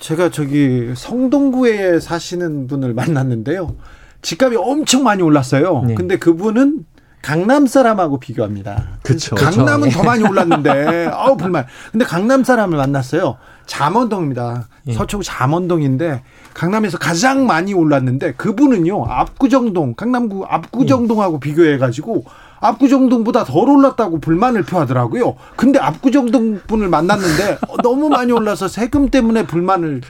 [0.00, 3.76] 제가 저기 성동구에 사시는 분을 만났는데요.
[4.22, 5.82] 집값이 엄청 많이 올랐어요.
[5.86, 5.94] 네.
[5.94, 6.84] 근데 그분은
[7.22, 8.98] 강남 사람하고 비교합니다.
[9.02, 9.36] 그쵸.
[9.36, 9.98] 강남은 그쵸.
[9.98, 11.66] 더 많이 올랐는데 아우 불만.
[11.92, 13.36] 근데 강남 사람을 만났어요.
[13.66, 14.68] 잠원동입니다.
[14.88, 14.94] 예.
[14.94, 16.22] 서초구 잠원동인데
[16.54, 22.24] 강남에서 가장 많이 올랐는데 그분은요 압구정동 강남구 압구정동하고 비교해 가지고
[22.60, 25.36] 압구정동보다 덜 올랐다고 불만을 표하더라고요.
[25.56, 30.02] 근데 압구정동 분을 만났는데 어, 너무 많이 올라서 세금 때문에 불만을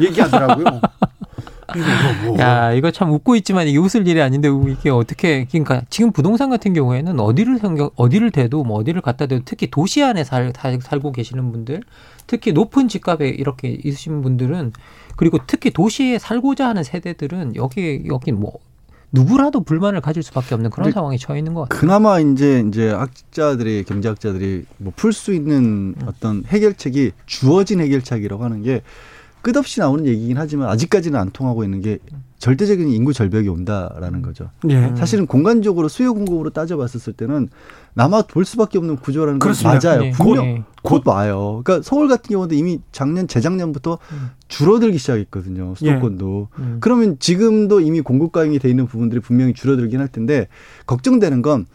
[0.00, 0.80] 얘기하더라고요.
[1.76, 1.86] 이거
[2.24, 2.38] 뭐.
[2.38, 6.72] 야, 이거 참 웃고 있지만 이게 웃을 일이 아닌데 이게 어떻게 그러니까 지금 부동산 같은
[6.72, 11.12] 경우에는 어디를 생각 어디를 대도 뭐 어디를 갖다 대도 특히 도시 안에 살, 살 살고
[11.12, 11.82] 계시는 분들,
[12.26, 14.72] 특히 높은 집값에 이렇게 있으신 분들은
[15.16, 18.52] 그리고 특히 도시에 살고자 하는 세대들은 여기 여기 뭐
[19.12, 21.80] 누구라도 불만을 가질 수밖에 없는 그런 상황에 처해 있는 것 같아요.
[21.80, 28.82] 그나마 이제 이제 학자들이 경제학자들이 뭐 풀 수 있는 어떤 해결책이 주어진 해결책이라고 하는 게
[29.42, 31.98] 끝없이 나오는 얘기긴 하지만 아직까지는 안 통하고 있는 게
[32.38, 34.50] 절대적인 인구 절벽이 온다라는 거죠.
[34.68, 34.92] 예.
[34.96, 37.48] 사실은 공간적으로 수요 공급으로 따져봤었을 때는
[37.94, 39.88] 남아 볼 수밖에 없는 구조라는 건 그렇습니다.
[39.88, 40.00] 맞아요.
[40.02, 40.10] 네.
[40.12, 40.64] 분명 네.
[40.82, 41.62] 곧 와요.
[41.64, 43.98] 그러니까 서울 같은 경우도 이미 작년 재작년부터
[44.46, 45.74] 줄어들기 시작했거든요.
[45.74, 46.48] 수도권도.
[46.58, 46.76] 음.
[46.80, 50.46] 그러면 지금도 이미 공급 가용이 돼 있는 부분들이 분명히 줄어들긴 할 텐데
[50.86, 51.66] 걱정되는 건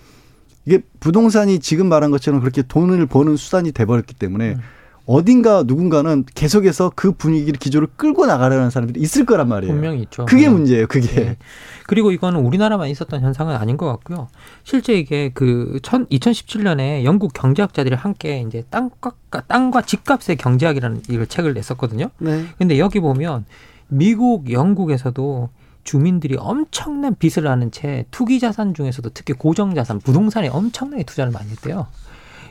[0.65, 4.57] 이게 부동산이 지금 말한 것처럼 그렇게 돈을 버는 수단이 돼 버렸기 때문에
[5.05, 9.73] 어딘가 누군가는 계속해서 그 분위기를 기조를 끌고 나가려는 사람들이 있을 거란 말이에요.
[9.73, 10.25] 분명히 있죠.
[10.25, 10.53] 그게 음.
[10.53, 10.87] 문제예요.
[10.87, 11.07] 그게.
[11.07, 11.37] 네.
[11.85, 14.29] 그리고 이거는 우리나라만 있었던 현상은 아닌 것 같고요.
[14.63, 19.11] 실제 이게 그 2017년에 영국 경제학자들이 함께 이제 땅과
[19.47, 22.09] 땅과 집값의 경제학이라는 이걸 책을 냈었거든요.
[22.19, 22.45] 네.
[22.57, 23.45] 근데 여기 보면
[23.89, 25.49] 미국, 영국에서도
[25.83, 31.49] 주민들이 엄청난 빚을 하는 채 투기 자산 중에서도 특히 고정 자산, 부동산에 엄청나게 투자를 많이
[31.49, 31.87] 했대요.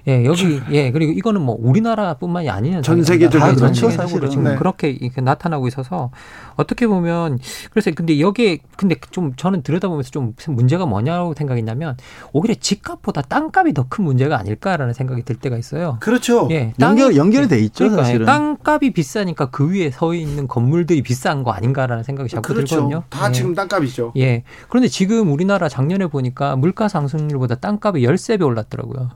[0.09, 3.03] 예, 여기 예 그리고 이거는 뭐 우리나라뿐만이 아니는 전.
[3.03, 4.31] 세계적으로 다 그렇죠, 사실은.
[4.31, 4.57] 지금 네.
[4.57, 6.11] 그렇게 이렇게 나타나고 있어서
[6.57, 7.39] 어떻게 보면
[7.71, 11.97] 그래서 근데 여기에 근데 좀 저는 들여다보면서 좀 문제가 뭐냐고 생각했냐면
[12.33, 15.99] 오히려 집값보다 땅값이 더 큰 문제가 아닐까라는 생각이 들 때가 있어요.
[16.01, 16.49] 그렇죠.
[16.51, 18.27] 예, 연결 땅이- 연결이 돼 있죠, 그러니까 사실은.
[18.27, 22.77] 땅값이 비싸니까 그 위에 서 있는 건물들이 비싼 거 아닌가라는 생각이 자꾸 그렇죠.
[22.77, 23.03] 들거든요.
[23.11, 23.33] 다 예.
[23.33, 24.13] 지금 땅값이죠.
[24.19, 24.45] 예.
[24.69, 29.11] 그런데 지금 우리나라 작년에 보니까 물가 상승률보다 땅값이 13배 올랐더라고요.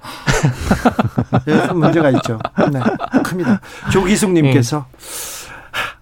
[1.48, 2.38] 예, 문제가 있죠.
[2.72, 2.80] 네,
[3.22, 3.60] 큽니다.
[3.92, 4.86] 조기숙님께서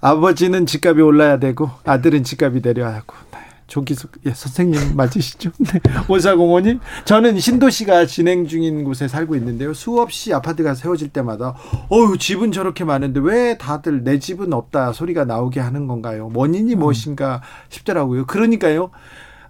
[0.01, 3.15] 아버지는 집값이 올라야 되고 아들은 집값이 내려야 하고.
[3.33, 5.51] 네, 조기숙 예, 선생님 맞으시죠?
[5.59, 5.79] 네.
[6.07, 9.75] 5405님 저는 신도시가 진행 중인 곳에 살고 있는데요.
[9.75, 11.55] 수없이 아파트가 세워질 때마다
[11.91, 16.31] 어휴 집은 저렇게 많은데 왜 다들 내 집은 없다 소리가 나오게 하는 건가요?
[16.35, 18.27] 원인이 무엇인가 싶더라고요.
[18.27, 18.91] 그러니까요.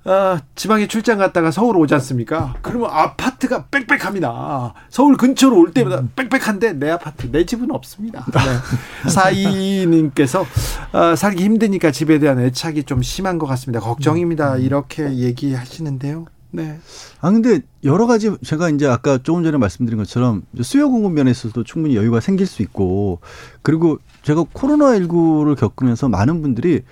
[0.04, 2.54] 아, 지방에 출장 갔다가 서울 오지 않습니까?
[2.62, 4.74] 그러면 아파트가 빽빽합니다.
[4.88, 8.24] 서울 근처로 올 때마다 빽빽한데 내 아파트, 내 집은 없습니다.
[8.32, 9.10] 네.
[9.10, 10.46] 사이님께서
[10.92, 13.80] 아, 살기 힘드니까 집에 대한 애착이 좀 심한 것 같습니다.
[13.80, 14.56] 걱정입니다.
[14.56, 16.26] 이렇게 얘기하시는데요.
[16.50, 16.78] 네.
[17.20, 21.94] 아 근데 여러 가지 제가 이제 아까 조금 전에 말씀드린 것처럼 수요 공급 면에서도 충분히
[21.94, 23.20] 여유가 생길 수 있고
[23.60, 26.84] 그리고 제가 코로나 19를 겪으면서 많은 분들이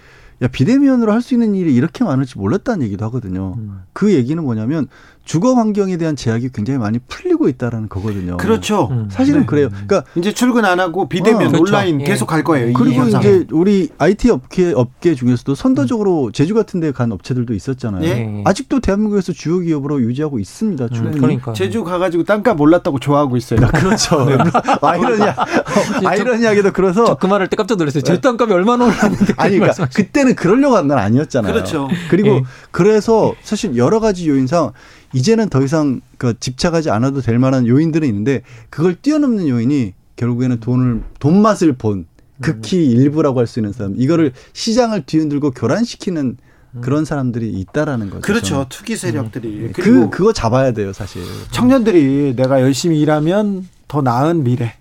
[0.42, 3.54] 야 비대면으로 할 수 있는 일이 이렇게 많을 줄 몰랐다는 얘기도 하거든요.
[3.56, 3.80] 음.
[3.92, 4.86] 그 얘기는 뭐냐면
[5.26, 8.38] 주거 환경에 대한 제약이 굉장히 많이 풀리고 있다는 거거든요.
[8.38, 8.88] 그렇죠.
[8.90, 9.08] 음.
[9.10, 9.46] 사실은 네.
[9.46, 9.68] 그래요.
[9.70, 11.62] 그러니까 이제 출근 안 하고 비대면 어, 그렇죠.
[11.62, 12.04] 온라인 예.
[12.04, 12.70] 계속 갈 거예요.
[12.70, 13.02] 이 그리고.
[13.04, 18.04] 이제 우리 IT 업계 업계 중에서도 선도적으로 제주 같은 데 간 업체들도 있었잖아요.
[18.04, 18.42] 예.
[18.46, 20.84] 아직도 대한민국에서 주요 기업으로 유지하고 있습니다.
[20.84, 21.18] 음, 충분히.
[21.20, 23.60] 그러니까 제주 가 가지고 땅값 올랐다고 좋아하고 있어요.
[23.68, 24.26] 그렇죠.
[24.80, 25.34] 아이러니아,
[26.06, 28.02] 아이러니하게도 그래서 저 그 말할 때 깜짝 놀랐어요.
[28.04, 31.52] 제 땅값이 얼마나 올랐는데 아니, 그러니까 그때는 그러려고 한 건 아니었잖아요.
[31.52, 31.88] 그렇죠.
[32.08, 32.42] 그리고 예.
[32.70, 34.70] 그래서 사실 여러 가지 요인상
[35.16, 41.02] 이제는 더 이상 그 집착하지 않아도 될 만한 요인들은 있는데 그걸 뛰어넘는 요인이 결국에는 돈을
[41.18, 42.06] 돈 맛을 본
[42.42, 46.36] 극히 일부라고 할 수 있는 사람 이거를 시장을 뒤흔들고 교란시키는
[46.82, 48.20] 그런 사람들이 있다라는 거죠.
[48.20, 48.66] 그렇죠.
[48.68, 49.70] 투기 세력들이.
[49.72, 51.22] 그 그리고 그거 잡아야 돼요, 사실.
[51.50, 54.74] 청년들이 내가 열심히 일하면 더 나은 미래,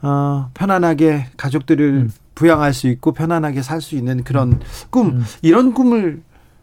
[0.00, 2.10] 어, 편안하게 가족들을 음.
[2.34, 5.24] 부양할 수 있고 편안하게 살 수 있는 그런 꿈, 음.
[5.42, 6.22] 이런 꿈을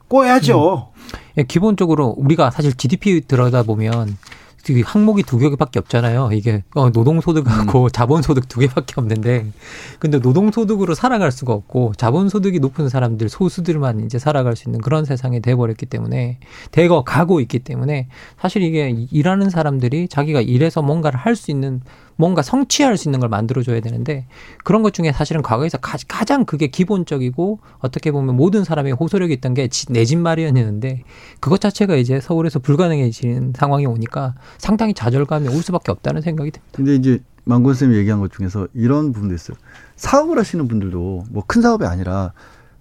[0.09, 0.89] 꿔야죠.
[0.93, 6.29] 예, 기본적으로 우리가 사실 GDP 들여다 보면 그 항목이 두 개밖에 없잖아요.
[6.33, 9.45] 이게 어, 노동소득하고 자본소득 두 개밖에 없는데,
[9.99, 15.41] 근데 노동소득으로 살아갈 수가 없고 자본소득이 높은 사람들 소수들만 이제 살아갈 수 있는 그런 세상이
[15.41, 16.39] 돼버렸기 때문에
[16.71, 18.07] 대거 가고 있기 때문에
[18.39, 21.81] 사실 이게 일하는 사람들이 자기가 일해서 뭔가를 할 수 있는
[22.17, 24.25] 뭔가 성취할 수 있는 걸 만들어줘야 되는데
[24.63, 29.53] 그런 것 중에 사실은 과거에서 가, 가장 그게 기본적이고 어떻게 보면 모든 사람의 호소력이 있던
[29.53, 31.01] 게 내 집 마련이었는데
[31.41, 36.71] 그것 자체가 이제 서울에서 불가능해지는 상황이 오니까 상당히 좌절감이 올 수밖에 없다는 생각이 듭니다.
[36.75, 39.57] 근데 이제 망건 쌤이 얘기한 것 중에서 이런 부분도 있어요.
[39.95, 42.31] 사업을 하시는 분들도 뭐 큰 사업이 아니라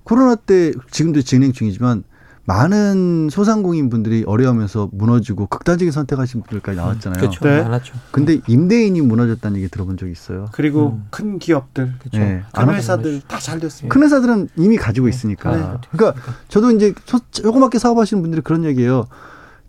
[0.04, 2.04] 코로나 때 지금도 진행 중이지만
[2.46, 7.18] 많은 소상공인 분들이 어려우면서 무너지고 극단적인 선택하신 분들까지 나왔잖아요.
[7.18, 7.42] 그렇죠.
[7.42, 7.62] 네.
[7.62, 7.94] 많았죠.
[8.10, 10.48] 근데 임대인이 무너졌다는 얘기 들어본 적이 있어요.
[10.52, 11.06] 그리고 음.
[11.08, 12.18] 큰 기업들, 그렇죠.
[12.18, 12.42] 네.
[12.52, 13.94] 큰안 회사들 다잘 됐습니다.
[13.94, 15.56] 큰 회사들은 이미 가지고 있으니까.
[15.56, 15.88] 네.
[15.90, 19.06] 그러니까 저도 이제 소- 조그맣게 사업하시는 분들이 그런 얘기예요.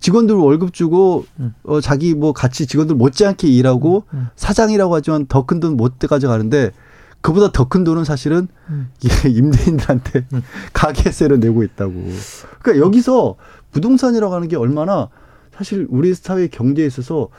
[0.06, 1.56] 직원들 월급 주고 음.
[1.64, 4.28] 어, 자기 뭐 같이 직원들 못지않게 일하고 음.
[4.36, 6.70] 사장이라고 하지만 더 큰 돈 못 가져가는데
[7.22, 8.92] 그보다 더 큰 돈은 사실은 음.
[9.26, 10.44] 임대인들한테 음.
[10.74, 11.92] 가게세를 내고 있다고.
[12.62, 13.34] 그러니까 여기서
[13.72, 15.10] 부동산이라고 하는 게 얼마나
[15.58, 17.30] 사실 우리 사회 경제에 있어서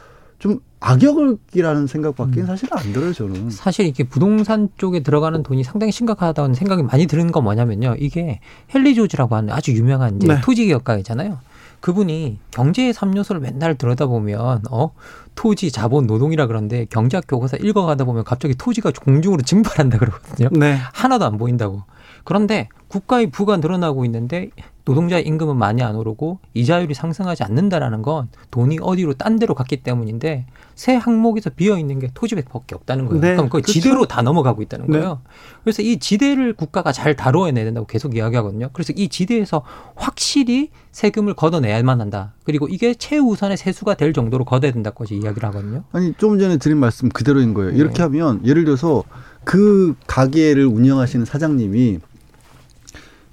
[0.41, 2.47] 좀 악역이라는 생각밖에 음.
[2.47, 3.51] 사실 안 들어요 저는.
[3.51, 7.95] 사실 이게 부동산 쪽에 들어가는 돈이 상당히 심각하다는 생각이 많이 드는 건 뭐냐면요.
[8.01, 8.41] 이게
[8.75, 10.41] 헨리 조지라고 하는 아주 유명한 이제 네.
[10.43, 11.39] 토지 기업가이잖아요.
[11.81, 14.93] 그분이 경제의 3요소를 맨날 들여다보면 어
[15.35, 20.49] 토지, 자본, 노동이라 그러는데 경제학 교과서 읽어가다 보면 갑자기 토지가 공중으로 증발한다 그러거든요.
[20.53, 20.79] 네.
[20.93, 21.83] 하나도 안 보인다고.
[22.25, 24.51] 그런데 국가의 부가 늘어나고 있는데
[24.87, 30.47] 노동자 임금은 많이 안 오르고 이자율이 상승하지 않는다라는 건 돈이 어디로 딴 데로 갔기 때문인데
[30.77, 33.21] 새 항목에서 비어 있는 게 토지백밖에 없다는 거예요.
[33.21, 33.73] 네, 그럼 그 그렇죠.
[33.73, 34.99] 지대로 다 넘어가고 있다는 네.
[34.99, 35.23] 거예요.
[35.65, 38.71] 그래서 이 지대를 국가가 잘 다뤄내야 된다고 계속 이야기하거든요.
[38.73, 39.63] 그래서 이 지대에서
[39.97, 42.35] 확실히 세금을 걷어내야만 한다.
[42.45, 45.83] 그리고 이게 최우선의 세수가 될 정도로 걷어야 된다고까지 이야기를 하거든요.
[45.91, 47.73] 아니 좀 전에 드린 말씀 그대로인 거예요.
[47.73, 47.79] 네.
[47.79, 49.03] 이렇게 하면 예를 들어서
[49.43, 51.99] 그 가게를 운영하시는 사장님이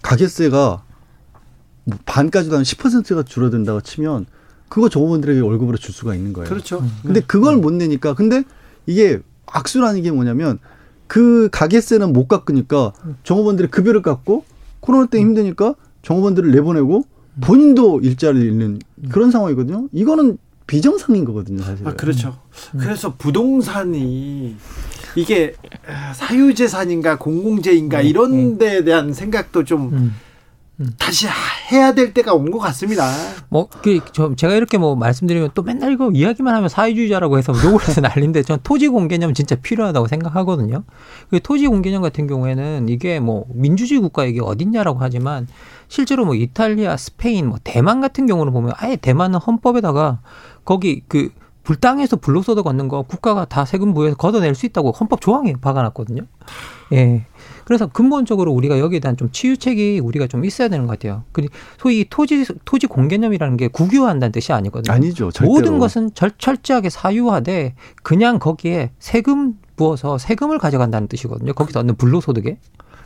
[0.02, 0.93] 가게세가 뭐
[2.06, 4.26] 반까지도 한 10%가 줄어든다고 치면
[4.70, 6.50] 그거 종업원들에게 월급으로 줄 수가 있는 거예요.
[6.50, 6.84] 그렇죠.
[7.04, 8.44] 근데 그걸 못 내니까 근데
[8.86, 10.60] 이게 악순환인 게 뭐냐면
[11.08, 12.94] 그 가게세는 못 깎으니까
[13.24, 14.46] 종업원들이 급여를 깎고
[14.80, 17.06] 코로나 때 힘드니까 종업원들을 내보내고
[17.42, 18.80] 본인도 일자리를 잃는
[19.12, 19.90] 그런 상황이거든요.
[19.92, 21.88] 이거는 비정상인 거거든요, 사실.
[21.88, 22.40] 아, 그렇죠.
[22.80, 24.56] 그래서 부동산이
[25.16, 25.54] 이게
[25.88, 30.16] 아, 사유재산인가 공공재인가 네, 이런 데에 대한 생각도 좀 음.
[30.98, 31.28] 다시
[31.72, 33.10] 해야 될 때가 온 것 같습니다.
[33.50, 37.88] 뭐, 그, 저, 제가 이렇게 뭐 말씀드리면 또 맨날 이거 이야기만 하면 사회주의자라고 해서 욕을
[37.88, 40.84] 해서 난리인데 전 토지 공개념 진짜 필요하다고 생각하거든요.
[41.30, 45.48] 그 토지 공개념 같은 경우에는 이게 뭐 민주주의 국가 이게 어딨냐라고 하지만
[45.88, 50.20] 실제로 뭐 이탈리아, 스페인, 뭐 대만 같은 경우는 보면 아예 대만은 헌법에다가
[50.66, 51.30] 거기 그
[51.64, 56.24] 불당에서 불로소득 얻는 거 국가가 다 세금 부여해서 걷어낼 수 있다고 헌법 조항에 박아놨거든요.
[56.92, 57.26] 예.
[57.64, 61.24] 그래서 근본적으로 우리가 여기에 대한 좀 치유책이 우리가 좀 있어야 되는 것 같아요.
[61.32, 61.46] 그
[61.78, 64.94] 소위 이 토지 토지 공개념이라는 게 국유화한다는 뜻이 아니거든요.
[64.94, 65.32] 아니죠.
[65.32, 65.54] 절대로.
[65.54, 71.54] 모든 것은 절, 철저하게 사유화돼 그냥 거기에 세금 부어서 세금을 가져간다는 뜻이거든요.
[71.54, 72.58] 거기서 얻는 불로소득에.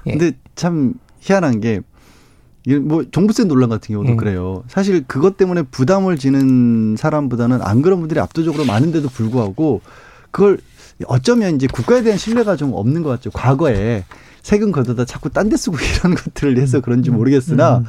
[0.08, 0.12] 예.
[0.12, 1.82] 근데 참 희한한 게,
[2.82, 4.16] 뭐 종부세 논란 같은 경우도 예.
[4.16, 4.64] 그래요.
[4.68, 9.82] 사실 그것 때문에 부담을 지는 사람보다는 안 그런 분들이 압도적으로 많은데도 불구하고
[10.32, 10.60] 그걸
[11.06, 13.32] 어쩌면 이제 국가에 대한 신뢰가 좀 없는 것 같죠.
[13.32, 14.04] 과거에
[14.42, 17.86] 세금 걷어다 자꾸 딴 데 쓰고 이런 것들을 해서 그런지 모르겠으나 음.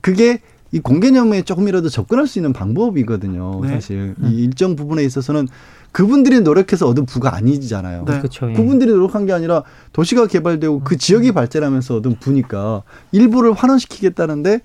[0.00, 0.40] 그게
[0.72, 3.60] 이 공개념에 조금이라도 접근할 수 있는 방법이거든요.
[3.62, 3.68] 네.
[3.68, 5.48] 사실 이 일정 부분에 있어서는
[5.92, 8.04] 그분들이 노력해서 얻은 부가 아니잖아요.
[8.04, 8.18] 네.
[8.18, 8.50] 그렇죠.
[8.50, 8.54] 예.
[8.54, 14.60] 그분들이 노력한 게 아니라 도시가 개발되고 그 지역이 발전하면서 얻은 부니까 일부를 환원시키겠다는데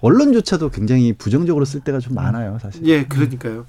[0.00, 2.84] 언론조차도 굉장히 부정적으로 쓸 때가 좀 많아요, 사실.
[2.84, 3.64] 예, 그러니까요.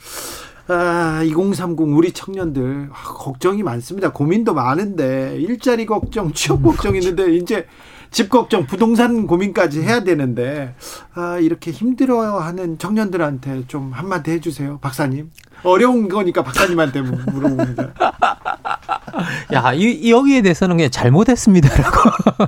[0.68, 4.12] 아, 2030 우리 청년들 아, 걱정이 많습니다.
[4.12, 7.66] 고민도 많은데 일자리 걱정, 취업 걱정 있는데 이제
[8.12, 10.74] 집 걱정, 부동산 고민까지 해야 되는데
[11.14, 15.32] 아, 이렇게 힘들어하는 청년들한테 좀 한마디 해주세요, 박사님.
[15.64, 17.94] 어려운 거니까 박사님한테 물어봅니다.
[19.54, 21.98] 야, 이, 이 여기에 대해서는 그냥 잘못했습니다라고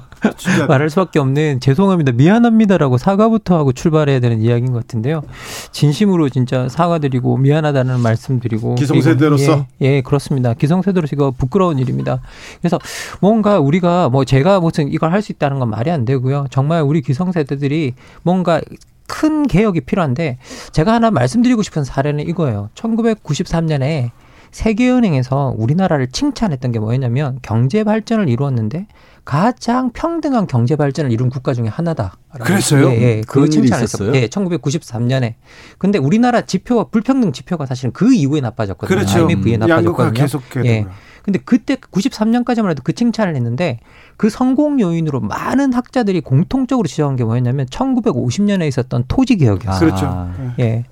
[0.67, 5.23] 말할 수밖에 없는 죄송합니다, 미안합니다라고 사과부터 하고 출발해야 되는 이야기인 것 같은데요.
[5.71, 9.65] 진심으로 진짜 사과드리고 미안하다는 말씀드리고 기성세대로서?
[9.81, 10.53] 예, 예, 그렇습니다.
[10.53, 12.21] 기성세대로서 이거 부끄러운 일입니다.
[12.61, 12.77] 그래서
[13.21, 16.45] 뭔가 우리가 뭐 제가 무슨 이걸 할 수 있다 는 건 말이 안 되고요.
[16.49, 18.61] 정말 우리 기성세대들이 뭔가
[19.07, 20.37] 큰 개혁이 필요한데
[20.71, 22.69] 제가 하나 말씀드리고 싶은 사례는 이거예요.
[22.75, 24.11] 1993년에
[24.51, 28.87] 세계은행에서 우리나라를 칭찬했던 게 뭐였냐면 경제 발전을 이루었는데
[29.25, 32.17] 가장 평등한 경제 발전을 이룬 국가 중에 하나다.
[32.41, 32.89] 그랬어요?
[32.89, 33.21] 예, 예.
[33.21, 33.83] 칭찬했어요.
[33.83, 34.15] 있었어요?
[34.15, 35.35] 예, 1993년에.
[35.77, 38.97] 근데 우리나라 지표가 불평등 지표가 사실은 그 이후에 나빠졌거든요.
[38.97, 39.27] 그렇죠.
[39.27, 40.13] IMF에 나빠졌거든요.
[40.13, 40.87] 계속 예.
[41.29, 43.79] 근데 그때 93년까지만 해도 그 칭찬을 했는데
[44.17, 49.79] 그 성공 요인으로 많은 학자들이 공통적으로 지적한 게 뭐였냐면 1950년에 있었던 토지 개혁이었어요.
[49.79, 50.05] 그렇죠.
[50.07, 50.53] 아.
[50.57, 50.63] 예.
[50.63, 50.85] 예.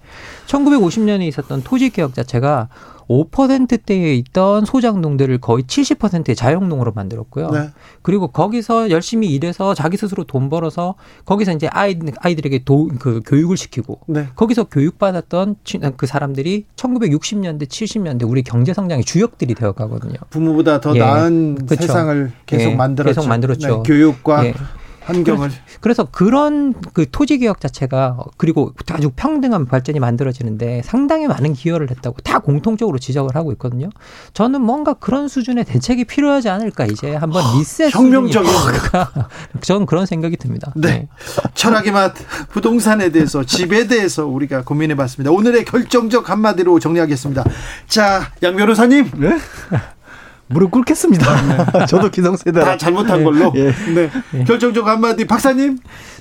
[0.46, 2.70] 1950년에 있었던 토지 개혁 자체가
[3.10, 7.50] 5%대에 있던 소작 농들을 거의 70%의 자영농으로 만들었고요.
[7.52, 7.70] 네.
[8.02, 13.58] 그리고 거기서 열심히 일해서 자기 스스로 돈 벌어서 거기서 이제 아이, 아이들에게 도, 그 교육을
[13.58, 14.28] 시키고 네.
[14.36, 20.16] 거기서 교육받았던 치- 그 사람들이 1960년대, 70년대 우리 경제 성장의 주역들이 되어 가거든요.
[20.30, 21.00] 부모보다 더 예.
[21.00, 21.76] 나은 그쵸.
[21.76, 23.16] 세상을 계속 예, 만들었죠.
[23.16, 23.68] 계속 만들었죠.
[23.68, 24.54] 네, 교육과 예.
[25.08, 25.50] 환경을
[25.82, 32.18] 그래서 그런 그 토지 개혁 자체가 그리고 아주 평등한 발전이 만들어지는데 상당히 많은 기여를 했다고
[32.22, 33.90] 다 공통적으로 지적을 하고 있거든요.
[34.34, 38.52] 저는 뭔가 그런 수준의 대책이 필요하지 않을까 이제 한번 리셋 혁명적인
[39.62, 40.74] 저는 그런 생각이 듭니다.
[40.76, 41.08] 네.
[41.54, 42.14] 철학의 맛
[42.50, 45.32] 부동산에 대해서 집에 대해서 우리가 고민해 봤습니다.
[45.32, 47.44] 오늘의 결정적 한마디로 정리하겠습니다.
[47.88, 49.12] 자, 양 변호사님.
[49.16, 49.38] 네?
[50.48, 51.86] 무릎 꿇겠습니다.
[51.88, 52.60] 저도 기성세대.
[52.60, 53.52] 다 잘못한 걸로.
[53.56, 53.74] 예.
[53.94, 54.10] 네.
[54.46, 55.78] 결정적 한마디 박사님.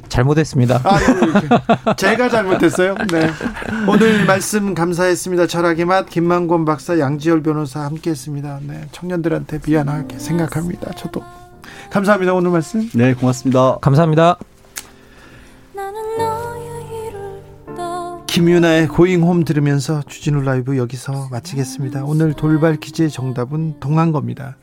[0.09, 0.81] 잘못했습니다.
[0.85, 2.95] 아, 네, 제가 잘못했어요.
[3.11, 3.31] 네.
[3.89, 5.47] 오늘 말씀 감사했습니다.
[5.49, 8.61] 철학의 맛 김만권 박사 양지열 변호사 함께했습니다.
[8.67, 8.87] 네.
[8.93, 10.93] 청년들한테 미안하게 생각합니다.
[10.93, 11.25] 저도
[11.91, 12.35] 감사합니다.
[12.35, 12.89] 오늘 말씀.
[12.95, 13.79] 네, 고맙습니다.
[13.81, 14.39] 감사합니다.
[18.37, 22.05] 김윤아의 고잉홈 들으면서 주진우 라이브 여기서 마치겠습니다.
[22.05, 24.59] 오늘 돌발 퀴즈의 정답은 동한 겁니다.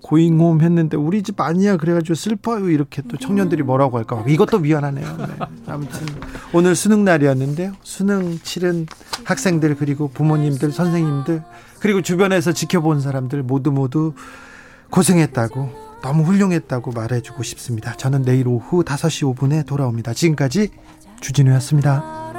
[0.00, 5.16] 고잉홈 했는데 우리 집 아니야 그래가지고 슬퍼요 이렇게 또 청년들이 뭐라고 할까 이것도 미안하네요.
[5.18, 5.26] 네.
[5.66, 6.00] 아무튼
[6.54, 7.74] 오늘 수능 날이었는데요.
[7.82, 8.86] 수능 치른
[9.24, 11.42] 학생들 그리고 부모님들 선생님들
[11.78, 14.14] 그리고 주변에서 지켜본 사람들 모두 모두
[14.88, 17.92] 고생했다고 너무 훌륭했다고 말해주고 싶습니다.
[17.98, 20.14] 저는 내일 오후 5시 5분에 돌아옵니다.
[20.14, 20.70] 지금까지
[21.20, 22.29] 주진우였습니다.